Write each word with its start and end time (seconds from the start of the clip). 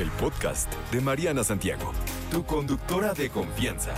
El 0.00 0.10
podcast 0.12 0.72
de 0.90 1.02
Mariana 1.02 1.44
Santiago, 1.44 1.92
tu 2.30 2.42
conductora 2.46 3.12
de 3.12 3.28
confianza. 3.28 3.92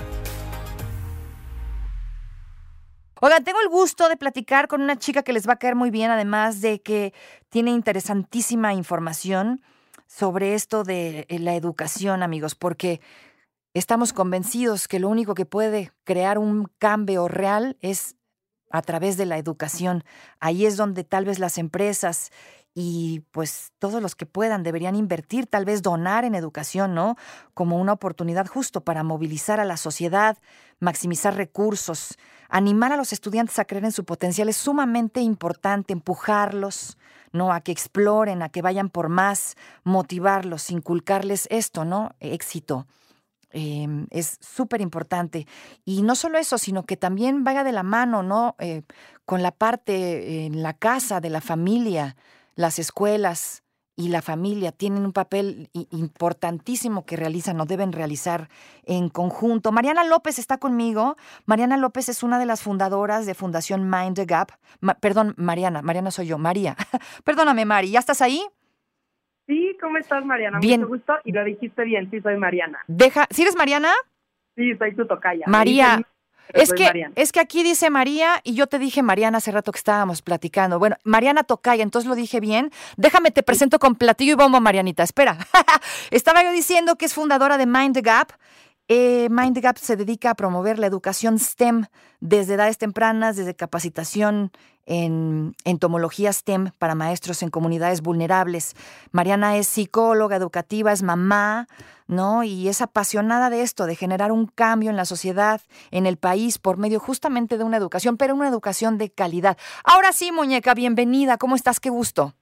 Oigan, 3.21 3.45
tengo 3.45 3.61
el 3.61 3.69
gusto 3.69 4.09
de 4.09 4.17
platicar 4.17 4.67
con 4.67 4.83
una 4.83 4.99
chica 4.99 5.23
que 5.23 5.33
les 5.33 5.49
va 5.49 5.53
a 5.53 5.59
caer 5.61 5.77
muy 5.77 5.93
bien, 5.93 6.11
además 6.11 6.61
de 6.61 6.83
que 6.83 7.15
tiene 7.51 7.71
interesantísima 7.71 8.75
información 8.75 9.63
sobre 10.09 10.55
esto 10.55 10.83
de 10.83 11.25
eh, 11.29 11.39
la 11.39 11.55
educación, 11.55 12.25
amigos, 12.25 12.57
porque 12.57 13.01
estamos 13.73 14.13
convencidos 14.13 14.89
que 14.89 14.99
lo 14.99 15.09
único 15.09 15.37
que 15.37 15.47
puede 15.47 15.93
crear 16.03 16.37
un 16.37 16.69
cambio 16.81 17.29
real 17.29 17.77
es 17.81 18.17
a 18.73 18.83
través 18.83 19.17
de 19.17 19.27
la 19.27 19.39
educación. 19.39 20.03
Ahí 20.41 20.67
es 20.67 20.77
donde 20.77 21.05
tal 21.05 21.27
vez 21.27 21.39
las 21.39 21.59
empresas 21.59 22.33
y 22.75 23.21
pues 23.33 23.73
todos 23.79 24.03
los 24.03 24.15
que 24.15 24.25
puedan 24.25 24.63
deberían 24.63 24.97
invertir, 24.97 25.47
tal 25.47 25.65
vez 25.65 25.83
donar 25.83 26.25
en 26.25 26.35
educación, 26.35 26.95
¿no? 26.95 27.17
Como 27.53 27.79
una 27.79 27.93
oportunidad 27.93 28.47
justo 28.47 28.81
para 28.83 29.03
movilizar 29.03 29.61
a 29.61 29.65
la 29.65 29.77
sociedad, 29.77 30.39
maximizar 30.81 31.37
recursos, 31.37 32.17
animar 32.49 32.93
a 32.93 32.97
los 32.97 33.13
estudiantes 33.13 33.59
a 33.59 33.67
creer 33.67 33.85
en 33.85 33.93
su 33.93 34.05
potencial 34.05 34.49
es 34.49 34.57
sumamente 34.57 35.21
importante, 35.21 35.93
empujarlos, 35.93 36.97
¿no? 37.33 37.53
A 37.53 37.61
que 37.61 37.73
exploren, 37.73 38.43
a 38.43 38.49
que 38.49 38.63
vayan 38.63 38.89
por 38.89 39.11
más, 39.11 39.57
motivarlos, 39.85 40.71
inculcarles 40.71 41.47
esto, 41.51 41.85
¿no? 41.85 42.15
Éxito. 42.21 42.87
Em, 43.51 44.07
es 44.11 44.39
súper 44.41 44.81
importante. 44.81 45.47
Y 45.85 46.01
no 46.03 46.15
solo 46.15 46.39
eso, 46.39 46.57
sino 46.57 46.85
que 46.85 46.97
también 46.97 47.45
vaya 47.45 47.65
de 47.65 47.73
la 47.73 47.83
mano, 47.83 48.23
¿no? 48.23 48.57
Eh, 48.59 48.83
con 49.27 49.43
la 49.43 49.51
parte 49.51 50.47
en 50.47 50.63
la 50.63 50.73
casa, 50.73 51.21
de 51.21 51.29
la 51.29 51.43
familia, 51.43 52.17
las 52.55 52.79
escuelas 52.79 53.63
y 53.95 54.09
la 54.09 54.23
familia 54.23 54.73
tienen 54.73 55.05
un 55.05 55.13
papel 55.13 55.69
importantísimo 55.73 57.05
que 57.05 57.17
realizan 57.17 57.61
o 57.61 57.67
deben 57.67 57.93
realizar 57.93 58.49
en 58.85 59.09
conjunto. 59.09 59.71
Mariana 59.71 60.05
López 60.05 60.39
está 60.39 60.59
conmigo. 60.59 61.17
Mariana 61.45 61.77
López 61.77 62.09
es 62.09 62.23
una 62.23 62.39
de 62.39 62.47
las 62.47 62.63
fundadoras 62.63 63.27
de 63.27 63.35
Fundación 63.35 63.91
Mind 63.91 64.17
the 64.17 64.25
Gap. 64.25 64.53
perdón, 65.01 65.35
Mariana, 65.37 65.83
Mariana 65.83 66.11
soy 66.11 66.27
yo, 66.27 66.39
María. 66.39 66.77
Perdóname, 67.25 67.65
Mari, 67.65 67.91
¿ya 67.91 67.99
estás 67.99 68.23
ahí? 68.23 68.43
Sí, 69.47 69.77
¿cómo 69.81 69.99
estás, 69.99 70.25
Mariana? 70.25 70.59
Bien. 70.61 70.81
Mucho 70.81 70.95
gusto 70.95 71.15
y 71.25 71.33
lo 71.33 71.45
dijiste 71.45 71.85
bien, 71.85 72.11
sí, 72.11 72.21
soy 72.21 72.39
Mariana. 72.39 72.79
Deja, 72.87 73.27
¿sí 73.31 73.43
eres 73.43 73.57
Mariana? 73.57 73.93
Sí, 74.57 74.75
soy 74.77 74.95
tu 74.95 75.07
tocaya. 75.07 75.45
María. 75.47 76.01
Es 76.49 76.73
que, 76.73 76.85
Mariana. 76.85 77.13
es 77.17 77.33
que 77.33 77.41
aquí 77.41 77.63
dice 77.63 77.89
María 77.91 78.41
y 78.45 78.55
yo 78.55 78.67
te 78.67 78.79
dije 78.79 79.03
Mariana 79.03 79.39
hace 79.39 79.51
rato 79.53 79.73
que 79.73 79.79
estábamos 79.79 80.23
platicando. 80.23 80.79
Bueno, 80.79 80.97
Mariana 81.05 81.45
Tocaya, 81.45 81.83
entonces 81.83 82.09
lo 82.09 82.15
dije 82.15 82.41
bien. 82.41 82.71
Déjame, 82.97 83.31
te 83.31 83.43
presento 83.43 83.79
con 83.79 83.95
platillo 83.95 84.33
y 84.33 84.37
bomba, 84.37 84.61
Marianita. 84.61 85.03
Espera. 85.03 85.39
Estaba 86.11 86.43
yo 86.43 86.53
diciendo 86.53 86.97
que 86.97 87.07
es 87.07 87.15
fundadora 87.15 87.57
de 87.59 87.67
Mind 87.67 87.95
the 87.95 88.03
Gap. 88.03 88.33
Eh, 88.95 89.29
Mind 89.31 89.55
the 89.55 89.63
Gap 89.63 89.79
se 89.79 89.97
dedica 89.97 90.29
a 90.29 90.35
promover 90.35 90.79
la 90.79 90.87
educación 90.87 91.39
STEM 91.39 91.87
desde 92.21 92.55
edades 92.57 92.77
tempranas, 92.77 93.37
desde 93.39 93.55
capacitación 93.55 94.51
en 94.85 95.55
entomología 95.65 96.31
STEM 96.31 96.73
para 96.79 96.95
maestros 96.95 97.43
en 97.43 97.49
comunidades 97.49 98.03
vulnerables. 98.03 98.75
Mariana 99.11 99.57
es 99.57 99.67
psicóloga 99.67 100.37
educativa, 100.37 100.93
es 100.93 101.03
mamá, 101.03 101.69
¿no? 102.07 102.45
Y 102.45 102.69
es 102.69 102.83
apasionada 102.83 103.49
de 103.49 103.63
esto, 103.63 103.87
de 103.87 103.97
generar 103.97 104.31
un 104.31 104.45
cambio 104.45 104.91
en 104.91 104.97
la 104.97 105.07
sociedad, 105.07 105.63
en 105.91 106.05
el 106.05 106.19
país, 106.19 106.59
por 106.59 106.77
medio 106.77 107.01
justamente 107.01 107.57
de 107.57 107.65
una 107.65 107.79
educación, 107.79 108.19
pero 108.19 108.35
una 108.35 108.49
educación 108.49 108.99
de 108.99 109.09
calidad. 109.09 109.57
Ahora 109.85 110.13
sí, 110.13 110.33
muñeca, 110.33 110.75
bienvenida. 110.75 111.39
¿Cómo 111.39 111.57
estás? 111.57 111.81
Qué 111.81 111.89
gusto. 111.89 112.35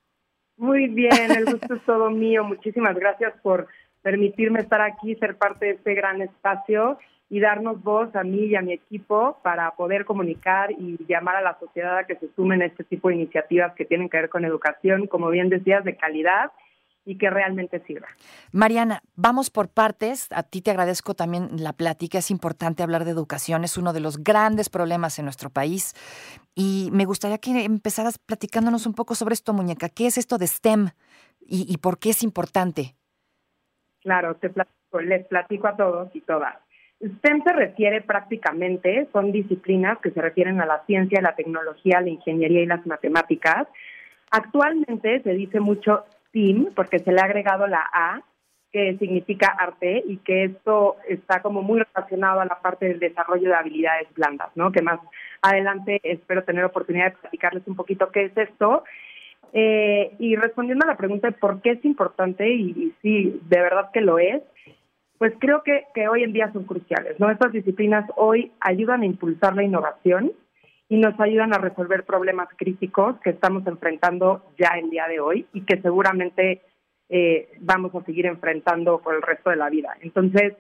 Muy 0.57 0.89
bien, 0.89 1.31
el 1.31 1.45
gusto 1.45 1.75
es 1.75 1.85
todo 1.87 2.11
mío. 2.11 2.43
Muchísimas 2.43 2.97
gracias 2.97 3.35
por 3.41 3.69
permitirme 4.03 4.61
estar 4.61 4.81
aquí, 4.81 5.15
ser 5.17 5.37
parte 5.37 5.67
de 5.67 5.73
este 5.73 5.95
gran 5.95 6.23
espacio 6.23 6.99
y 7.29 7.39
darnos 7.39 7.83
voz 7.83 8.15
a 8.17 8.25
mí 8.25 8.47
y 8.47 8.57
a 8.57 8.61
mi 8.61 8.73
equipo 8.73 9.39
para 9.43 9.71
poder 9.73 10.05
comunicar 10.05 10.73
y 10.73 10.99
llamar 11.07 11.37
a 11.37 11.43
la 11.43 11.59
sociedad 11.61 11.99
a 11.99 12.05
que 12.05 12.17
se 12.17 12.29
sumen 12.35 12.61
a 12.61 12.67
este 12.67 12.83
tipo 12.83 13.09
de 13.09 13.15
iniciativas 13.15 13.73
que 13.75 13.85
tienen 13.85 14.09
que 14.09 14.17
ver 14.17 14.29
con 14.29 14.45
educación, 14.45 15.07
como 15.07 15.31
bien 15.31 15.49
decías, 15.49 15.85
de 15.85 15.97
calidad 15.97 16.51
y 17.05 17.19
que 17.19 17.31
realmente 17.31 17.83
sirva. 17.87 18.09
Mariana, 18.53 19.03
vamos 19.15 19.49
por 19.51 19.69
partes. 19.69 20.27
A 20.33 20.43
ti 20.43 20.61
te 20.61 20.71
agradezco 20.71 21.15
también 21.15 21.49
la 21.57 21.73
plática. 21.73 22.19
Es 22.19 22.31
importante 22.31 22.83
hablar 22.83 23.05
de 23.05 23.13
educación. 23.13 23.65
Es 23.65 23.79
uno 23.79 23.93
de 23.93 24.01
los 24.01 24.23
grandes 24.23 24.69
problemas 24.69 25.19
en 25.19 25.25
nuestro 25.25 25.51
país. 25.51 25.95
Y 26.55 26.91
me 26.93 27.05
gustaría 27.05 27.39
que 27.39 27.65
empezaras 27.65 28.19
platicándonos 28.19 28.87
un 28.87 28.95
poco 28.95 29.15
sobre 29.15 29.35
esto, 29.35 29.53
muñeca. 29.53 29.89
¿Qué 29.89 30.07
es 30.07 30.19
esto 30.19 30.37
de 30.37 30.47
STEM 30.47 30.91
y, 31.41 31.73
y 31.73 31.79
por 31.79 31.99
qué 31.99 32.11
es 32.11 32.23
importante? 32.23 32.97
Claro, 34.03 34.35
te 34.37 34.51
platico, 34.51 35.01
les 35.01 35.27
platico 35.27 35.69
a 35.69 35.77
todos 35.77 36.15
y 36.15 36.21
todas. 36.23 36.57
STEM 37.03 37.43
se 37.45 37.53
refiere 37.53 38.03
prácticamente, 38.03 39.09
son 39.13 39.33
disciplinas 39.33 39.99
que 39.99 40.11
se 40.11 40.21
refieren 40.21 40.61
a 40.61 40.67
la 40.67 40.85
ciencia, 40.85 41.23
la 41.23 41.35
tecnología, 41.35 42.01
la 42.01 42.11
ingeniería 42.11 42.63
y 42.63 42.67
las 42.67 42.87
matemáticas. 42.87 43.67
Actualmente 44.31 45.23
se 45.23 45.33
dice 45.33 45.61
mucho 45.61 46.05
STEAM 46.29 46.75
porque 46.75 46.99
se 46.99 47.11
le 47.11 47.21
ha 47.21 47.25
agregado 47.25 47.67
la 47.67 47.89
A, 47.93 48.21
que 48.71 48.97
significa 48.99 49.49
arte, 49.49 50.05
y 50.07 50.19
que 50.19 50.45
esto 50.45 50.97
está 51.09 51.43
como 51.43 51.63
muy 51.63 51.81
relacionado 51.81 52.41
a 52.41 52.45
la 52.45 52.61
parte 52.61 52.87
del 52.87 53.01
desarrollo 53.01 53.49
de 53.49 53.57
habilidades 53.57 54.07
blandas, 54.15 54.51
¿no? 54.55 54.71
Que 54.71 54.83
más 54.83 55.01
adelante 55.43 56.01
espero 56.05 56.45
tener 56.45 56.65
oportunidad 56.65 57.07
de 57.07 57.19
platicarles 57.19 57.67
un 57.67 57.75
poquito 57.75 58.11
qué 58.13 58.27
es 58.27 58.37
esto. 58.37 58.85
Eh, 59.53 60.15
y 60.19 60.37
respondiendo 60.37 60.85
a 60.85 60.89
la 60.89 60.97
pregunta 60.97 61.29
de 61.29 61.37
por 61.37 61.61
qué 61.61 61.71
es 61.73 61.85
importante, 61.85 62.49
y, 62.49 62.71
y 62.71 62.95
sí, 63.03 63.41
de 63.49 63.61
verdad 63.61 63.91
que 63.93 64.01
lo 64.01 64.19
es, 64.19 64.43
pues 65.21 65.35
creo 65.39 65.63
que, 65.63 66.09
hoy 66.09 66.23
en 66.23 66.33
día 66.33 66.51
son 66.51 66.65
cruciales, 66.65 67.21
¿no? 67.21 67.31
Estas 67.31 67.53
disciplinas 67.53 68.11
hoy 68.17 68.53
ayudan 68.59 69.03
a 69.03 69.05
impulsar 69.05 69.55
la 69.55 69.63
innovación 69.63 70.33
y 70.89 70.97
nos 70.97 71.21
ayudan 71.21 71.53
a 71.53 71.59
resolver 71.59 72.05
problemas 72.05 72.49
críticos 72.57 73.21
que 73.23 73.29
estamos 73.29 73.67
enfrentando 73.67 74.43
ya 74.59 74.79
el 74.79 74.89
día 74.89 75.07
de 75.09 75.21
hoy 75.21 75.47
y 75.53 75.61
que 75.67 75.79
seguramente 75.83 76.63
eh, 77.11 77.51
vamos 77.59 77.95
a 77.95 78.03
seguir 78.05 78.25
enfrentando 78.25 79.03
por 79.03 79.15
el 79.15 79.21
resto 79.21 79.51
de 79.51 79.57
la 79.57 79.69
vida. 79.69 79.95
Entonces, 80.01 80.55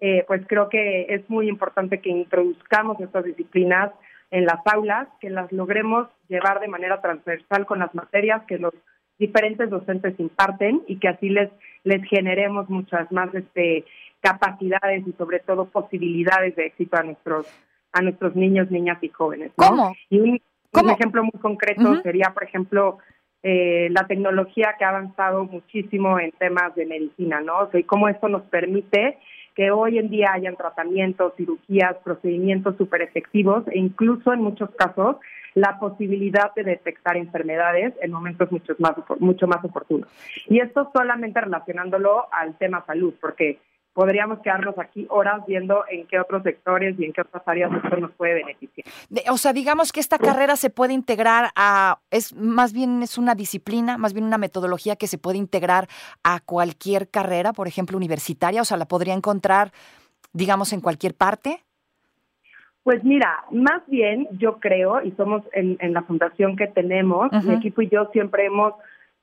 eh, 0.00 0.22
pues 0.26 0.42
creo 0.46 0.68
que 0.68 1.06
es 1.08 1.30
muy 1.30 1.48
importante 1.48 2.02
que 2.02 2.10
introduzcamos 2.10 3.00
estas 3.00 3.24
disciplinas 3.24 3.90
en 4.34 4.46
las 4.46 4.66
aulas, 4.66 5.06
que 5.20 5.30
las 5.30 5.52
logremos 5.52 6.08
llevar 6.28 6.58
de 6.58 6.66
manera 6.66 7.00
transversal 7.00 7.66
con 7.66 7.78
las 7.78 7.94
materias 7.94 8.42
que 8.48 8.58
los 8.58 8.74
diferentes 9.16 9.70
docentes 9.70 10.18
imparten 10.18 10.82
y 10.88 10.98
que 10.98 11.06
así 11.06 11.28
les 11.28 11.50
les 11.84 12.02
generemos 12.08 12.68
muchas 12.68 13.12
más 13.12 13.32
este 13.32 13.84
capacidades 14.20 15.06
y 15.06 15.12
sobre 15.12 15.38
todo 15.38 15.66
posibilidades 15.66 16.56
de 16.56 16.66
éxito 16.66 16.96
a 16.96 17.04
nuestros 17.04 17.46
a 17.92 18.02
nuestros 18.02 18.34
niños, 18.34 18.72
niñas 18.72 18.98
y 19.02 19.08
jóvenes. 19.08 19.52
¿no? 19.56 19.68
¿Cómo? 19.68 19.94
Y 20.10 20.18
un, 20.18 20.40
¿Cómo? 20.72 20.88
un 20.88 20.94
ejemplo 20.94 21.22
muy 21.22 21.40
concreto 21.40 22.02
sería, 22.02 22.30
por 22.34 22.42
ejemplo, 22.42 22.98
eh, 23.44 23.86
la 23.90 24.08
tecnología 24.08 24.74
que 24.76 24.84
ha 24.84 24.88
avanzado 24.88 25.44
muchísimo 25.44 26.18
en 26.18 26.32
temas 26.32 26.74
de 26.74 26.86
medicina, 26.86 27.40
¿no? 27.40 27.58
O 27.60 27.70
sea, 27.70 27.78
y 27.78 27.84
cómo 27.84 28.08
esto 28.08 28.28
nos 28.28 28.42
permite 28.42 29.18
que 29.54 29.70
hoy 29.70 29.98
en 29.98 30.10
día 30.10 30.32
hayan 30.32 30.56
tratamientos, 30.56 31.34
cirugías, 31.36 31.96
procedimientos 32.04 32.76
súper 32.76 33.02
efectivos 33.02 33.64
e 33.68 33.78
incluso 33.78 34.32
en 34.32 34.40
muchos 34.40 34.70
casos 34.76 35.16
la 35.54 35.78
posibilidad 35.78 36.52
de 36.54 36.64
detectar 36.64 37.16
enfermedades 37.16 37.94
en 38.02 38.10
momentos 38.10 38.50
mucho 38.50 38.74
más, 38.78 38.94
mucho 39.20 39.46
más 39.46 39.64
oportunos. 39.64 40.08
Y 40.48 40.58
esto 40.58 40.90
solamente 40.92 41.40
relacionándolo 41.40 42.26
al 42.32 42.58
tema 42.58 42.84
salud, 42.86 43.14
porque 43.20 43.58
podríamos 43.94 44.40
quedarnos 44.40 44.76
aquí 44.78 45.06
horas 45.08 45.46
viendo 45.46 45.84
en 45.88 46.06
qué 46.06 46.18
otros 46.18 46.42
sectores 46.42 46.98
y 46.98 47.04
en 47.04 47.12
qué 47.12 47.22
otras 47.22 47.42
áreas 47.46 47.70
esto 47.72 47.96
nos 47.96 48.10
puede 48.12 48.34
beneficiar. 48.34 48.86
De- 49.08 49.22
o 49.30 49.36
sea, 49.38 49.52
digamos 49.52 49.92
que 49.92 50.00
esta 50.00 50.18
carrera 50.18 50.56
se 50.56 50.68
puede 50.68 50.92
integrar 50.92 51.50
a, 51.54 52.00
es 52.10 52.34
más 52.34 52.72
bien 52.72 53.02
es 53.02 53.16
una 53.16 53.34
disciplina, 53.34 53.96
más 53.96 54.12
bien 54.12 54.26
una 54.26 54.36
metodología 54.36 54.96
que 54.96 55.06
se 55.06 55.16
puede 55.16 55.38
integrar 55.38 55.88
a 56.24 56.40
cualquier 56.40 57.08
carrera, 57.08 57.52
por 57.52 57.68
ejemplo, 57.68 57.96
universitaria, 57.96 58.60
o 58.60 58.64
sea, 58.64 58.76
la 58.76 58.86
podría 58.86 59.14
encontrar, 59.14 59.72
digamos, 60.32 60.72
en 60.72 60.80
cualquier 60.80 61.14
parte. 61.14 61.62
Pues 62.82 63.02
mira, 63.02 63.44
más 63.50 63.80
bien 63.86 64.28
yo 64.32 64.58
creo, 64.58 65.00
y 65.02 65.12
somos 65.12 65.42
en, 65.52 65.78
en 65.80 65.94
la 65.94 66.02
fundación 66.02 66.56
que 66.56 66.66
tenemos, 66.66 67.32
Ujú. 67.32 67.46
mi 67.48 67.54
equipo 67.54 67.80
y 67.80 67.88
yo 67.88 68.10
siempre 68.12 68.44
hemos 68.44 68.74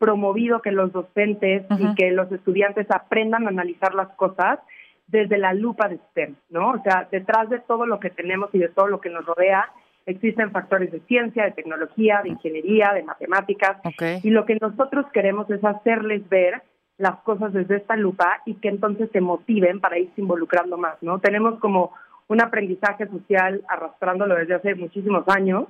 promovido 0.02 0.64
que 0.64 0.72
los 0.72 0.92
docentes 0.92 1.64
y 1.78 1.94
que 1.94 2.10
los 2.12 2.32
estudiantes 2.32 2.90
aprendan 2.90 3.46
a 3.46 3.50
analizar 3.50 3.94
las 3.94 4.10
cosas 4.16 4.58
desde 5.06 5.38
la 5.38 5.54
lupa 5.54 5.88
de 5.88 5.98
STEM, 5.98 6.36
¿no? 6.50 6.72
O 6.72 6.82
sea, 6.82 7.08
detrás 7.12 7.50
de 7.52 7.60
todo 7.60 7.86
lo 7.86 8.00
que 8.00 8.10
tenemos 8.10 8.50
y 8.52 8.58
de 8.58 8.70
todo 8.70 8.88
lo 8.88 9.00
que 9.00 9.12
nos 9.12 9.24
rodea, 9.28 9.70
existen 10.08 10.50
factores 10.50 10.92
de 10.92 11.02
ciencia, 11.02 11.44
de 11.44 11.52
tecnología, 11.52 12.22
de 12.24 12.30
ingeniería, 12.30 12.94
de 12.94 13.04
matemáticas, 13.04 13.78
y 14.24 14.32
lo 14.32 14.46
que 14.46 14.58
nosotros 14.60 15.06
queremos 15.14 15.48
es 15.52 15.64
hacerles 15.64 16.28
ver 16.30 16.64
las 16.98 17.18
cosas 17.20 17.54
desde 17.54 17.78
esta 17.78 17.96
lupa 17.96 18.42
y 18.48 18.56
que 18.56 18.70
entonces 18.70 19.08
se 19.12 19.22
motiven 19.22 19.82
para 19.82 20.00
irse 20.00 20.20
involucrando 20.20 20.78
más, 20.78 20.96
¿no? 21.02 21.20
Tenemos 21.20 21.60
como 21.60 21.92
un 22.28 22.42
aprendizaje 22.42 23.06
social 23.08 23.62
arrastrándolo 23.70 24.34
desde 24.34 24.56
hace 24.56 24.74
muchísimos 24.74 25.28
años, 25.28 25.68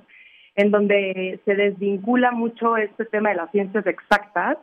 en 0.54 0.70
donde 0.70 1.40
se 1.44 1.54
desvincula 1.54 2.30
mucho 2.30 2.76
este 2.76 3.04
tema 3.06 3.30
de 3.30 3.36
las 3.36 3.50
ciencias 3.50 3.86
exactas 3.86 4.58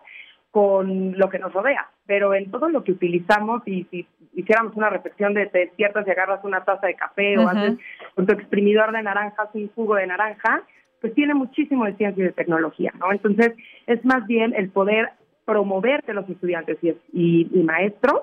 con 0.52 1.18
lo 1.18 1.30
que 1.30 1.40
nos 1.40 1.54
rodea, 1.54 1.90
pero 2.06 2.34
en 2.34 2.50
todo 2.50 2.70
lo 2.70 2.84
que 2.84 2.94
utilizamos 2.94 3.62
y 3.68 3.86
si 3.92 4.08
hiciéramos 4.34 4.76
una 4.76 4.90
reflexión 4.90 5.34
de 5.34 5.48
te 5.48 5.60
despiertas 5.60 6.08
y 6.08 6.12
agarras 6.12 6.44
una 6.44 6.64
taza 6.64 6.88
de 6.88 6.96
café 6.96 7.38
o 7.38 7.48
haces 7.48 7.78
con 8.16 8.26
tu 8.26 8.34
exprimidor 8.34 8.92
de 8.92 9.04
naranja 9.04 9.50
un 9.54 9.70
jugo 9.70 9.96
de 9.96 10.08
naranja, 10.08 10.64
pues 11.02 11.14
tiene 11.14 11.34
muchísimo 11.34 11.86
de 11.86 11.96
ciencia 11.96 12.22
y 12.22 12.28
de 12.28 12.34
tecnología, 12.34 12.92
¿no? 13.00 13.12
Entonces 13.12 13.54
es 13.86 14.04
más 14.06 14.26
bien 14.28 14.54
el 14.56 14.70
poder 14.70 15.10
promover 15.46 16.04
que 16.04 16.14
los 16.14 16.28
estudiantes 16.30 16.78
y, 16.82 17.48
y 17.52 17.64
maestros 17.64 18.22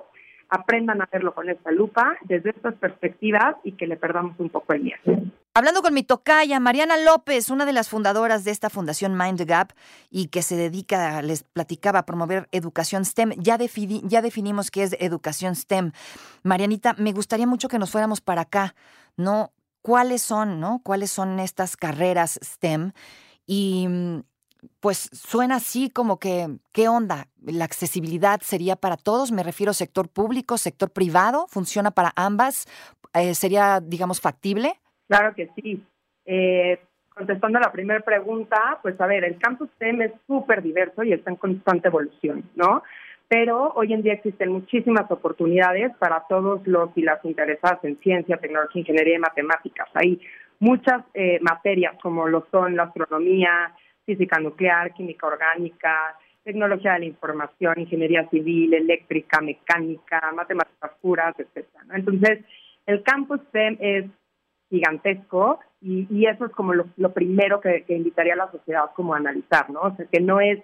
aprendan 0.48 1.02
a 1.02 1.08
verlo 1.10 1.34
con 1.34 1.48
esta 1.48 1.70
lupa 1.70 2.16
desde 2.22 2.50
estas 2.50 2.74
perspectivas 2.74 3.56
y 3.64 3.72
que 3.72 3.86
le 3.86 3.96
perdamos 3.96 4.38
un 4.38 4.48
poco 4.48 4.72
el 4.72 4.82
miedo. 4.82 5.00
Hablando 5.56 5.81
con 5.81 5.94
mi 5.94 6.03
tocaya, 6.03 6.61
Mariana 6.61 6.99
López, 6.99 7.49
una 7.49 7.64
de 7.64 7.73
las 7.73 7.88
fundadoras 7.88 8.44
de 8.44 8.50
esta 8.50 8.69
fundación 8.69 9.17
Mind 9.17 9.41
Gap 9.47 9.73
y 10.11 10.26
que 10.26 10.43
se 10.43 10.55
dedica, 10.55 11.23
les 11.23 11.44
platicaba, 11.44 12.00
a 12.00 12.05
promover 12.05 12.47
educación 12.53 13.06
STEM. 13.06 13.31
Ya, 13.38 13.56
ya 13.56 14.20
definimos 14.20 14.70
qué 14.70 14.82
es 14.82 14.94
educación 15.00 15.56
STEM. 15.56 15.93
Marianita, 16.43 16.93
me 16.99 17.14
gustaría 17.14 17.47
mucho 17.47 17.70
que 17.70 17.79
nos 17.79 17.91
fuéramos 17.91 18.20
para 18.20 18.43
acá, 18.43 18.75
¿no? 19.17 19.55
¿Cuáles 19.81 20.20
son, 20.20 20.61
no? 20.61 20.82
¿Cuáles 20.85 21.11
son 21.11 21.41
estas 21.41 21.79
carreras 21.79 22.38
STEM? 22.44 22.93
Y 23.47 23.88
pues 24.81 25.08
suena 25.14 25.55
así 25.55 25.88
como 25.88 26.19
que, 26.19 26.55
¿qué 26.73 26.91
onda? 26.91 27.29
¿La 27.41 27.64
accesibilidad 27.64 28.43
sería 28.43 28.76
para 28.76 28.99
todos? 28.99 29.32
Me 29.32 29.43
refiero 29.43 29.73
sector 29.73 30.11
público, 30.11 30.58
sector 30.58 30.91
privado, 30.91 31.47
¿funciona 31.49 31.93
para 31.93 32.12
ambas? 32.14 32.67
Eh, 33.14 33.35
¿Sería, 33.35 33.81
digamos, 33.81 34.20
factible? 34.20 34.79
Claro 35.08 35.35
que 35.35 35.49
sí. 35.56 35.82
Eh, 36.25 36.79
contestando 37.11 37.58
a 37.58 37.62
la 37.62 37.73
primera 37.73 38.00
pregunta, 38.00 38.79
pues 38.82 39.00
a 39.00 39.06
ver, 39.06 39.25
el 39.25 39.38
campus 39.38 39.70
STEM 39.76 40.03
es 40.03 40.12
súper 40.26 40.62
diverso 40.62 41.03
y 41.03 41.12
está 41.12 41.31
en 41.31 41.37
constante 41.37 41.88
evolución, 41.88 42.44
¿no? 42.55 42.82
Pero 43.29 43.73
hoy 43.75 43.93
en 43.93 44.03
día 44.03 44.12
existen 44.12 44.53
muchísimas 44.53 45.11
oportunidades 45.11 45.93
para 45.97 46.25
todos 46.29 46.64
los 46.67 46.91
y 46.94 47.03
las 47.03 47.25
interesadas 47.25 47.82
en 47.85 47.99
ciencia, 48.00 48.37
tecnología, 48.37 48.81
ingeniería 48.81 49.17
y 49.17 49.19
matemáticas. 49.19 49.88
Hay 49.94 50.20
muchas 50.61 51.03
eh, 51.14 51.38
materias 51.41 51.97
como 52.03 52.29
lo 52.29 52.47
son 52.50 52.76
la 52.76 52.85
astronomía, 52.85 53.73
física 54.05 54.38
nuclear, 54.38 54.93
química 54.93 55.26
orgánica, 55.26 56.17
tecnología 56.44 56.93
de 56.93 56.99
la 57.00 57.05
información, 57.06 57.81
ingeniería 57.81 58.29
civil, 58.29 58.75
eléctrica, 58.75 59.41
mecánica, 59.41 60.31
matemáticas 60.32 60.93
puras, 61.00 61.35
etcétera. 61.38 61.85
Entonces, 61.94 62.44
el 62.87 63.03
campus 63.03 63.41
STEM 63.49 63.76
es 63.81 64.05
gigantesco 64.70 65.60
y, 65.80 66.26
eso 66.26 66.46
es 66.46 66.52
como 66.52 66.74
lo, 66.74 67.12
primero 67.12 67.60
que, 67.60 67.84
invitaría 67.88 68.34
a 68.34 68.36
la 68.36 68.50
sociedad 68.50 68.86
como 68.94 69.14
a 69.14 69.18
analizar, 69.18 69.70
¿no? 69.70 69.80
O 69.80 69.96
sea, 69.96 70.06
que 70.06 70.20
no 70.20 70.40
es 70.40 70.58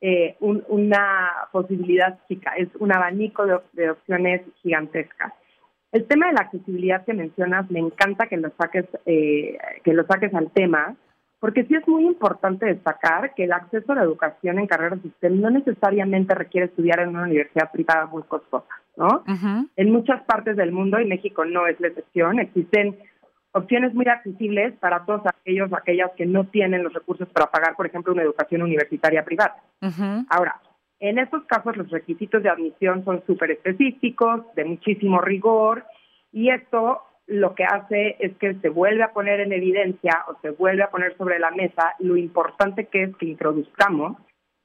eh, 0.00 0.36
una 0.40 1.30
posibilidad 1.52 2.18
chica, 2.28 2.52
es 2.56 2.68
un 2.78 2.94
abanico 2.94 3.46
de, 3.72 3.90
opciones 3.90 4.42
gigantescas. 4.62 5.32
El 5.90 6.06
tema 6.06 6.26
de 6.26 6.34
la 6.34 6.42
accesibilidad 6.42 7.04
que 7.04 7.14
mencionas, 7.14 7.70
me 7.70 7.78
encanta 7.78 8.26
que 8.26 8.36
lo 8.36 8.50
saques, 8.60 8.84
eh, 9.06 9.56
que 9.84 9.94
lo 9.94 10.04
saques 10.04 10.34
al 10.34 10.50
tema, 10.50 10.94
porque 11.40 11.64
sí 11.64 11.74
es 11.74 11.86
muy 11.86 12.04
importante 12.04 12.66
destacar 12.66 13.32
que 13.34 13.44
el 13.44 13.52
acceso 13.52 13.92
a 13.92 13.94
la 13.94 14.02
educación 14.02 14.58
en 14.58 14.66
carreras 14.66 15.02
de 15.02 15.10
STEM 15.10 15.40
no 15.40 15.50
necesariamente 15.50 16.34
requiere 16.34 16.66
estudiar 16.66 17.00
en 17.00 17.10
una 17.10 17.22
universidad 17.22 17.70
privada 17.70 18.06
muy 18.06 18.24
costosa, 18.24 18.74
¿no? 18.96 19.22
En 19.76 19.92
muchas 19.92 20.22
partes 20.24 20.56
del 20.56 20.72
mundo, 20.72 21.00
y 21.00 21.06
México 21.06 21.44
no 21.44 21.68
es 21.68 21.78
la 21.80 21.88
excepción, 21.88 22.40
existen 22.40 22.98
opciones 23.52 23.94
muy 23.94 24.06
accesibles 24.06 24.74
para 24.78 25.04
todos 25.04 25.22
aquellos 25.26 25.72
aquellas 25.72 26.10
que 26.16 26.26
no 26.26 26.44
tienen 26.46 26.82
los 26.82 26.92
recursos 26.92 27.28
para 27.28 27.50
pagar, 27.50 27.74
por 27.76 27.86
ejemplo, 27.86 28.12
una 28.12 28.22
educación 28.22 28.62
universitaria 28.62 29.24
privada. 29.24 29.56
Ahora, 30.28 30.60
en 31.00 31.18
estos 31.18 31.44
casos 31.44 31.76
los 31.76 31.90
requisitos 31.90 32.42
de 32.42 32.50
admisión 32.50 33.04
son 33.04 33.22
súper 33.26 33.52
específicos, 33.52 34.42
de 34.54 34.64
muchísimo 34.64 35.20
rigor, 35.20 35.84
y 36.32 36.50
esto 36.50 37.02
lo 37.26 37.54
que 37.54 37.64
hace 37.64 38.16
es 38.20 38.36
que 38.38 38.54
se 38.54 38.68
vuelve 38.70 39.02
a 39.02 39.12
poner 39.12 39.40
en 39.40 39.52
evidencia 39.52 40.24
o 40.28 40.36
se 40.40 40.50
vuelve 40.50 40.82
a 40.82 40.90
poner 40.90 41.16
sobre 41.16 41.38
la 41.38 41.50
mesa 41.50 41.94
lo 41.98 42.16
importante 42.16 42.86
que 42.86 43.04
es 43.04 43.16
que 43.16 43.26
introduzcamos 43.26 44.16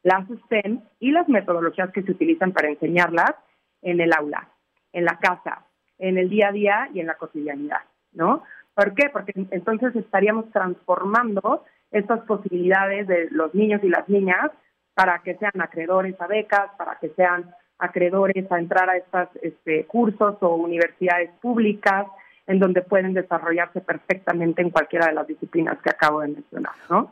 las 0.01 0.27
STEM 0.27 0.81
y 1.00 1.12
las 1.12 1.27
metodologías 1.29 1.91
que 1.91 2.03
se 2.03 2.12
utilizan 2.12 2.51
para 2.51 2.69
enseñarlas 2.69 3.36
en 3.81 4.00
el 4.00 4.13
aula, 4.13 4.50
en 4.91 5.06
la 5.06 5.18
casa, 5.19 5.65
en 5.97 6.18
el 6.18 6.29
día 6.29 6.50
a 6.50 6.51
día 6.51 6.89
y 6.94 7.00
en 7.00 7.07
la 7.07 7.15
cotidianidad, 7.15 7.81
¿no? 8.13 8.44
¿Por 8.75 8.94
qué? 8.96 9.10
Porque 9.10 9.34
entonces 9.52 9.96
estaríamos 9.96 10.50
transformando 10.52 11.64
estas 11.92 12.22
posibilidades 12.22 13.08
de 13.08 13.28
los 13.31 13.54
niños 13.54 13.84
y 13.84 13.90
las 13.90 14.08
niñas 14.10 14.52
para 14.96 15.20
que 15.20 15.36
sean 15.36 15.60
acreedores 15.60 16.20
a 16.20 16.28
becas, 16.28 16.72
para 16.78 16.98
que 17.00 17.10
sean 17.10 17.54
acreedores 17.78 18.52
a 18.52 18.60
entrar 18.60 18.90
a 18.90 18.98
estos 18.98 19.30
este, 19.42 19.86
cursos 19.86 20.38
o 20.42 20.56
universidades 20.56 21.31
públicas, 21.42 22.08
en 22.48 22.60
donde 22.60 22.81
pueden 22.81 23.14
desarrollarse 23.14 23.81
perfectamente 23.81 24.62
en 24.62 24.70
cualquiera 24.70 25.08
de 25.08 25.14
las 25.14 25.28
disciplinas 25.28 25.78
que 25.81 25.90
acabo 25.90 26.22
de 26.22 26.30
mencionar, 26.30 26.74
¿no? 26.90 27.12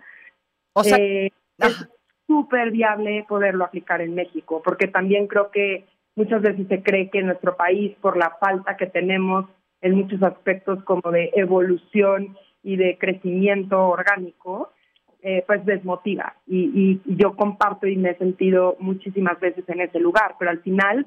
O 0.73 0.83
sea, 0.83 0.97
eh, 0.97 1.31
es 1.57 1.89
súper 2.27 2.71
viable 2.71 3.25
poderlo 3.27 3.65
aplicar 3.65 4.01
en 4.01 4.15
México, 4.15 4.61
porque 4.63 4.87
también 4.87 5.27
creo 5.27 5.51
que 5.51 5.85
muchas 6.15 6.41
veces 6.41 6.67
se 6.67 6.81
cree 6.81 7.09
que 7.09 7.19
en 7.19 7.27
nuestro 7.27 7.55
país, 7.55 7.95
por 8.01 8.17
la 8.17 8.31
falta 8.39 8.77
que 8.77 8.87
tenemos 8.87 9.45
en 9.81 9.95
muchos 9.95 10.21
aspectos 10.23 10.83
como 10.83 11.11
de 11.11 11.31
evolución 11.35 12.37
y 12.63 12.75
de 12.75 12.97
crecimiento 12.97 13.87
orgánico, 13.87 14.71
eh, 15.23 15.43
pues 15.45 15.65
desmotiva. 15.65 16.35
Y, 16.47 16.99
y, 17.05 17.15
yo 17.15 17.35
comparto 17.35 17.87
y 17.87 17.95
me 17.95 18.11
he 18.11 18.17
sentido 18.17 18.75
muchísimas 18.79 19.39
veces 19.39 19.63
en 19.67 19.81
ese 19.81 19.99
lugar, 19.99 20.35
pero 20.39 20.51
al 20.51 20.61
final, 20.61 21.05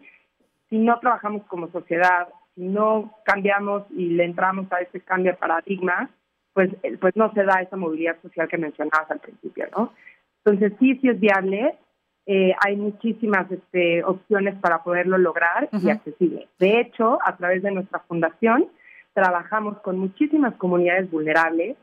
si 0.71 0.79
no 0.79 0.99
trabajamos 1.01 1.43
como 1.47 1.71
sociedad, 1.71 2.29
si 2.55 2.63
no 2.63 3.13
cambiamos 3.25 3.85
y 3.91 4.11
le 4.11 4.25
entramos 4.25 4.71
a 4.73 4.81
ese 4.81 5.01
cambio 5.01 5.33
de 5.33 5.39
paradigma, 5.39 6.11
pues, 6.53 6.71
eh, 6.83 6.97
pues 7.01 7.17
no 7.17 7.33
se 7.33 7.43
da 7.43 7.61
esa 7.61 7.77
movilidad 7.77 8.21
social 8.23 8.49
que 8.49 8.59
mencionabas 8.59 9.11
al 9.11 9.21
principio, 9.21 9.67
¿no? 9.77 9.93
Entonces 10.45 10.73
sí, 10.79 10.97
sí 11.01 11.09
es 11.09 11.19
viable, 11.19 11.75
eh, 12.27 12.55
hay 12.65 12.77
muchísimas 12.77 13.51
este, 13.51 14.03
opciones 14.03 14.55
para 14.57 14.83
poderlo 14.83 15.19
lograr 15.19 15.69
y 15.73 15.91
accesible. 15.91 16.49
De 16.59 16.81
hecho, 16.81 17.19
a 17.25 17.37
través 17.37 17.63
de 17.63 17.71
nuestra 17.71 18.01
fundación, 18.01 18.69
trabajamos 19.13 19.79
con 19.81 19.99
muchísimas 19.99 20.55
comunidades 20.55 21.11
vulnerables. 21.11 21.77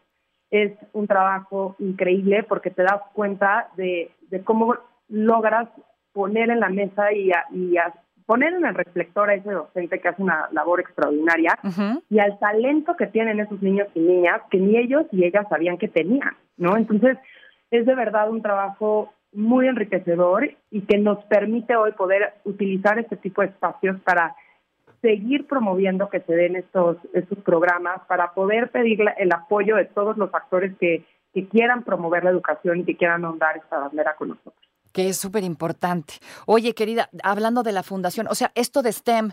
Es 0.50 0.74
un 0.94 1.08
trabajo 1.08 1.76
increíble 1.80 2.44
porque 2.44 2.72
te 2.72 2.84
das 2.84 3.02
cuenta 3.14 3.70
de, 3.78 4.12
cómo 4.44 4.76
logras 5.10 5.70
poner 6.12 6.50
en 6.50 6.60
la 6.60 6.70
mesa 6.70 7.14
y, 7.14 7.32
y 7.52 7.78
poner 8.26 8.54
en 8.54 8.66
el 8.66 8.74
reflector 8.74 9.30
a 9.30 9.36
ese 9.36 9.52
docente 9.52 10.00
que 10.00 10.08
hace 10.08 10.22
una 10.24 10.48
labor 10.52 10.80
extraordinaria 10.80 11.58
y 12.10 12.20
al 12.20 12.40
talento 12.40 12.96
que 12.98 13.08
tienen 13.08 13.40
esos 13.40 13.62
niños 13.62 13.88
y 13.94 14.00
niñas 14.00 14.42
que 14.50 14.58
ni 14.58 14.78
ellos 14.78 15.06
y 15.12 15.26
ellas 15.26 15.46
sabían 15.50 15.78
que 15.78 15.88
tenían, 15.88 16.36
¿no? 16.58 16.78
Entonces, 16.78 17.18
es 17.72 17.86
de 17.86 17.96
verdad 17.96 18.30
un 18.30 18.42
trabajo 18.42 19.14
muy 19.34 19.68
enriquecedor 19.68 20.52
y 20.70 20.82
que 20.82 20.98
nos 20.98 21.24
permite 21.26 21.76
hoy 21.76 21.94
poder 21.94 22.34
utilizar 22.44 23.00
este 23.00 23.18
tipo 23.18 23.42
de 23.42 23.48
espacios 23.48 24.00
para 24.02 24.36
seguir 25.02 25.48
promoviendo 25.48 26.10
que 26.10 26.22
se 26.22 26.34
den 26.34 26.56
estos, 26.56 26.98
estos 27.14 27.40
programas, 27.40 28.02
para 28.08 28.34
poder 28.34 28.72
pedir 28.72 29.00
el 29.18 29.32
apoyo 29.34 29.76
de 29.76 29.86
todos 29.86 30.18
los 30.18 30.34
actores 30.34 30.76
que, 30.80 31.06
que 31.34 31.48
quieran 31.48 31.84
promover 31.84 32.24
la 32.24 32.30
educación 32.30 32.82
y 32.82 32.86
que 32.86 32.98
quieran 32.98 33.26
ahondar 33.26 33.58
esta 33.58 33.80
bandera 33.80 34.16
con 34.16 34.30
nosotros. 34.30 34.56
Que 34.92 35.10
es 35.10 35.18
súper 35.18 35.44
importante. 35.44 36.16
Oye, 36.46 36.74
querida, 36.74 37.10
hablando 37.24 37.64
de 37.64 37.72
la 37.72 37.84
fundación, 37.84 38.28
o 38.30 38.36
sea, 38.36 38.52
esto 38.56 38.82
de 38.82 38.92
STEM, 38.92 39.32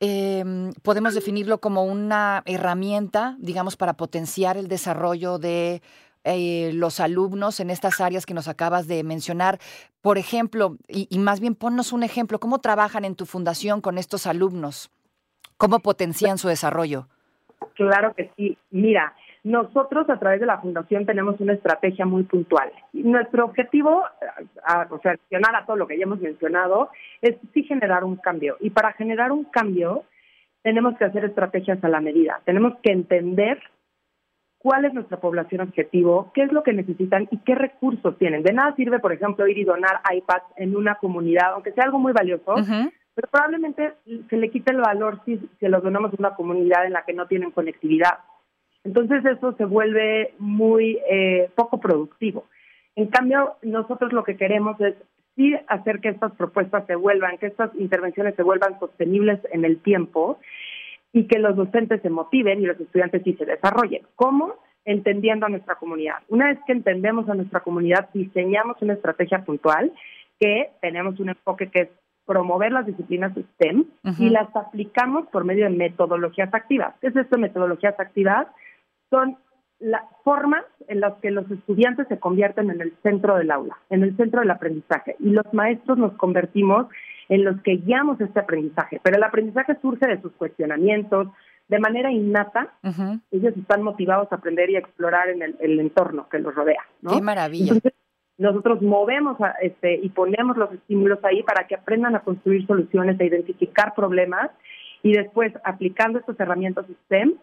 em, 0.00 0.72
podemos 0.82 1.14
definirlo 1.14 1.58
como 1.60 1.84
una 1.84 2.42
herramienta, 2.44 3.36
digamos, 3.38 3.76
para 3.76 3.94
potenciar 3.94 4.56
el 4.56 4.68
desarrollo 4.68 5.38
de 5.38 5.80
eh, 6.30 6.72
los 6.74 7.00
alumnos 7.00 7.58
en 7.58 7.70
estas 7.70 8.02
áreas 8.02 8.26
que 8.26 8.34
nos 8.34 8.48
acabas 8.48 8.86
de 8.86 9.02
mencionar. 9.02 9.58
Por 10.02 10.18
ejemplo, 10.18 10.76
y, 10.86 11.18
más 11.18 11.40
bien 11.40 11.54
ponnos 11.54 11.92
un 11.92 12.02
ejemplo, 12.02 12.38
¿cómo 12.38 12.58
trabajan 12.58 13.06
en 13.06 13.16
tu 13.16 13.24
fundación 13.24 13.80
con 13.80 13.96
estos 13.96 14.26
alumnos? 14.26 14.90
¿Cómo 15.56 15.78
potencian 15.78 16.36
su 16.36 16.48
desarrollo? 16.48 17.06
Claro 17.74 18.14
que 18.14 18.30
sí. 18.36 18.58
Mira, 18.70 19.14
nosotros 19.42 20.10
a 20.10 20.18
través 20.18 20.40
de 20.40 20.46
la 20.46 20.60
fundación 20.60 21.06
tenemos 21.06 21.40
una 21.40 21.54
estrategia 21.54 22.04
muy 22.04 22.24
puntual. 22.24 22.70
Nuestro 22.92 23.46
objetivo, 23.46 24.04
a, 24.64 24.86
o 24.90 25.00
sea, 25.00 25.12
adicionar 25.12 25.56
a 25.56 25.64
todo 25.64 25.76
lo 25.76 25.86
que 25.86 25.96
ya 25.96 26.04
hemos 26.04 26.20
mencionado, 26.20 26.90
es 27.22 27.36
sí 27.54 27.62
generar 27.62 28.04
un 28.04 28.16
cambio. 28.16 28.58
Y 28.60 28.68
para 28.70 28.92
generar 28.92 29.32
un 29.32 29.44
cambio 29.44 30.04
tenemos 30.62 30.98
que 30.98 31.06
hacer 31.06 31.24
estrategias 31.24 31.82
a 31.82 31.88
la 31.88 32.00
medida. 32.00 32.42
Tenemos 32.44 32.74
que 32.82 32.92
entender 32.92 33.58
cuál 34.58 34.84
es 34.84 34.92
nuestra 34.92 35.18
población 35.18 35.62
objetivo, 35.62 36.30
qué 36.34 36.42
es 36.42 36.52
lo 36.52 36.62
que 36.62 36.72
necesitan 36.72 37.28
y 37.30 37.38
qué 37.38 37.54
recursos 37.54 38.18
tienen. 38.18 38.42
De 38.42 38.52
nada 38.52 38.74
sirve, 38.74 38.98
por 38.98 39.12
ejemplo, 39.12 39.46
ir 39.46 39.58
y 39.58 39.64
donar 39.64 40.00
iPads 40.12 40.44
en 40.56 40.76
una 40.76 40.96
comunidad, 40.96 41.52
aunque 41.54 41.72
sea 41.72 41.84
algo 41.84 41.98
muy 41.98 42.12
valioso, 42.12 42.54
pero 43.14 43.28
probablemente 43.30 43.94
se 44.28 44.36
le 44.36 44.50
quite 44.50 44.72
el 44.72 44.80
valor 44.80 45.20
si 45.24 45.38
se 45.60 45.68
los 45.68 45.82
donamos 45.82 46.12
a 46.12 46.16
una 46.18 46.34
comunidad 46.34 46.86
en 46.86 46.92
la 46.92 47.04
que 47.04 47.14
no 47.14 47.26
tienen 47.26 47.52
conectividad. 47.52 48.18
Entonces 48.84 49.24
eso 49.24 49.52
se 49.54 49.64
vuelve 49.64 50.34
muy 50.38 50.98
eh, 51.10 51.50
poco 51.54 51.78
productivo. 51.78 52.46
En 52.96 53.06
cambio, 53.08 53.56
nosotros 53.62 54.12
lo 54.12 54.24
que 54.24 54.36
queremos 54.36 54.80
es 54.80 54.94
sí 55.36 55.54
hacer 55.68 56.00
que 56.00 56.08
estas 56.08 56.32
propuestas 56.32 56.84
se 56.86 56.96
vuelvan, 56.96 57.38
que 57.38 57.46
estas 57.46 57.70
intervenciones 57.76 58.34
se 58.34 58.42
vuelvan 58.42 58.78
sostenibles 58.80 59.38
en 59.52 59.64
el 59.64 59.80
tiempo 59.80 60.40
y 61.12 61.26
que 61.26 61.38
los 61.38 61.56
docentes 61.56 62.02
se 62.02 62.10
motiven 62.10 62.60
y 62.60 62.66
los 62.66 62.78
estudiantes 62.80 63.22
sí 63.24 63.34
se 63.34 63.46
desarrollen. 63.46 64.02
¿Cómo? 64.14 64.54
Entendiendo 64.84 65.46
a 65.46 65.48
nuestra 65.48 65.76
comunidad. 65.76 66.16
Una 66.28 66.46
vez 66.48 66.58
que 66.66 66.72
entendemos 66.72 67.28
a 67.28 67.34
nuestra 67.34 67.60
comunidad, 67.60 68.08
diseñamos 68.12 68.76
una 68.80 68.94
estrategia 68.94 69.44
puntual 69.44 69.92
que 70.40 70.70
tenemos 70.80 71.18
un 71.20 71.30
enfoque 71.30 71.68
que 71.68 71.80
es 71.80 71.88
promover 72.26 72.72
las 72.72 72.86
disciplinas 72.86 73.32
STEM 73.32 73.86
y 74.18 74.28
las 74.28 74.54
aplicamos 74.54 75.26
por 75.28 75.44
medio 75.44 75.64
de 75.64 75.70
metodologías 75.70 76.52
activas. 76.52 76.94
¿Qué 77.00 77.08
es 77.08 77.16
esto 77.16 77.38
metodologías 77.38 77.98
activas? 77.98 78.46
Son 79.08 79.38
las 79.78 80.02
formas 80.24 80.64
en 80.88 81.00
las 81.00 81.14
que 81.20 81.30
los 81.30 81.50
estudiantes 81.50 82.06
se 82.08 82.18
convierten 82.18 82.70
en 82.70 82.82
el 82.82 82.92
centro 83.02 83.36
del 83.36 83.50
aula, 83.50 83.78
en 83.88 84.02
el 84.02 84.14
centro 84.16 84.40
del 84.40 84.50
aprendizaje. 84.50 85.16
Y 85.20 85.30
los 85.30 85.52
maestros 85.54 85.96
nos 85.96 86.12
convertimos 86.14 86.88
en 87.28 87.44
los 87.44 87.60
que 87.62 87.76
guiamos 87.76 88.20
este 88.20 88.40
aprendizaje. 88.40 89.00
Pero 89.02 89.16
el 89.16 89.22
aprendizaje 89.22 89.76
surge 89.80 90.06
de 90.06 90.20
sus 90.20 90.32
cuestionamientos, 90.32 91.28
de 91.68 91.78
manera 91.78 92.10
innata. 92.10 92.74
Ellos 93.30 93.54
están 93.56 93.82
motivados 93.82 94.28
a 94.32 94.36
aprender 94.36 94.70
y 94.70 94.76
a 94.76 94.80
explorar 94.80 95.28
en 95.28 95.42
el, 95.42 95.80
entorno 95.80 96.28
que 96.28 96.38
los 96.38 96.54
rodea. 96.54 96.82
¡Qué 97.08 97.20
maravilla! 97.20 97.74
nosotros 98.38 98.80
movemos 98.80 99.36
este, 99.60 99.96
y 99.96 100.10
ponemos 100.10 100.56
los 100.56 100.72
estímulos 100.72 101.18
ahí 101.24 101.42
para 101.42 101.66
que 101.66 101.74
aprendan 101.74 102.14
a 102.14 102.20
construir 102.20 102.64
soluciones, 102.68 103.20
a 103.20 103.24
identificar 103.24 103.94
problemas 103.96 104.50
y 105.02 105.12
después, 105.12 105.52
aplicando 105.64 106.18
estas 106.18 106.38
herramientas 106.40 106.86
STEM, 107.04 107.34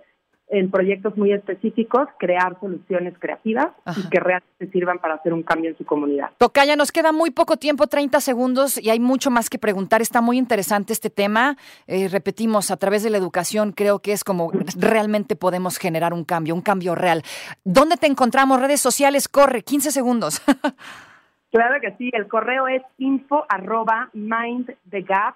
en 0.48 0.70
proyectos 0.70 1.18
muy 1.18 1.32
específicos, 1.32 2.08
crear 2.20 2.60
soluciones 2.60 3.16
creativas 3.18 3.70
y 3.98 4.08
que 4.10 4.20
realmente 4.20 4.68
sirvan 4.72 5.00
para 5.00 5.16
hacer 5.16 5.34
un 5.34 5.42
cambio 5.42 5.72
en 5.72 5.78
su 5.78 5.86
comunidad. 5.86 6.30
Tocaya, 6.38 6.76
nos 6.76 6.92
queda 6.92 7.12
muy 7.12 7.32
poco 7.32 7.58
tiempo, 7.58 7.88
30 7.88 8.22
segundos, 8.22 8.78
y 8.82 8.92
hay 8.92 9.00
mucho 9.00 9.32
más 9.32 9.50
que 9.50 9.58
preguntar. 9.58 10.02
Está 10.02 10.22
muy 10.22 10.38
interesante 10.38 10.94
este 10.94 11.10
tema. 11.10 11.58
Eh, 11.88 12.08
repetimos, 12.10 12.70
a 12.70 12.78
través 12.78 13.02
de 13.04 13.10
la 13.10 13.18
educación 13.18 13.72
creo 13.72 14.00
que 14.00 14.12
es 14.12 14.24
como 14.24 14.52
realmente 14.80 15.36
podemos 15.36 15.80
generar 15.80 16.14
un 16.14 16.24
cambio, 16.24 16.54
un 16.54 16.62
cambio 16.62 16.94
real. 16.94 17.24
¿Dónde 17.64 17.98
te 17.98 18.06
encontramos? 18.08 18.62
Redes 18.62 18.82
sociales, 18.82 19.28
corre, 19.28 19.64
15 19.64 19.92
segundos. 19.92 20.42
claro 21.52 21.82
que 21.82 21.96
sí, 21.98 22.12
el 22.14 22.28
correo 22.28 22.68
es 22.68 22.84
info 23.00 23.46
arroba 23.50 24.10
mindthegap.mx. 24.14 25.36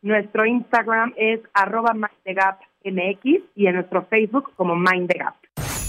Nuestro 0.00 0.46
Instagram 0.46 1.12
es 1.16 1.40
arroba 1.52 1.92
mindthegap 1.92 2.60
MX 2.90 3.42
y 3.54 3.66
en 3.66 3.74
nuestro 3.74 4.06
Facebook 4.06 4.52
como 4.56 4.74
Mind 4.76 5.08
the 5.10 5.18
Gap. 5.18 5.34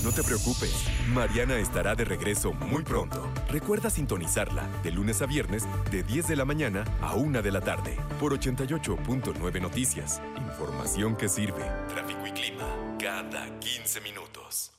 No 0.03 0.11
te 0.11 0.23
preocupes, 0.23 0.89
Mariana 1.13 1.57
estará 1.59 1.93
de 1.93 2.05
regreso 2.05 2.53
muy 2.53 2.83
pronto. 2.83 3.27
Recuerda 3.51 3.89
sintonizarla 3.89 4.63
de 4.81 4.91
lunes 4.91 5.21
a 5.21 5.25
viernes 5.25 5.67
de 5.91 6.03
10 6.03 6.29
de 6.29 6.35
la 6.37 6.45
mañana 6.45 6.85
a 7.01 7.15
1 7.15 7.41
de 7.41 7.51
la 7.51 7.59
tarde 7.59 7.97
por 8.17 8.31
88.9 8.31 9.61
Noticias. 9.61 10.21
Información 10.37 11.17
que 11.17 11.27
sirve. 11.27 11.63
Tráfico 11.89 12.25
y 12.25 12.31
clima 12.31 12.65
cada 12.97 13.59
15 13.59 13.99
minutos. 14.01 14.78